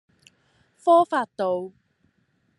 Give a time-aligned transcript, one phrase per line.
[0.83, 1.71] 科發道